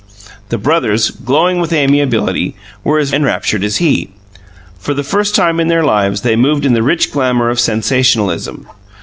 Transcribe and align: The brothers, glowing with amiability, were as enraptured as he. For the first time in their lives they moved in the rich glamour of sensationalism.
The 0.49 0.57
brothers, 0.57 1.11
glowing 1.11 1.59
with 1.61 1.71
amiability, 1.71 2.55
were 2.83 2.97
as 2.97 3.13
enraptured 3.13 3.63
as 3.63 3.77
he. 3.77 4.09
For 4.79 4.95
the 4.95 5.03
first 5.03 5.35
time 5.35 5.59
in 5.59 5.67
their 5.67 5.83
lives 5.83 6.21
they 6.21 6.35
moved 6.35 6.65
in 6.65 6.73
the 6.73 6.81
rich 6.81 7.11
glamour 7.11 7.51
of 7.51 7.59
sensationalism. 7.59 8.65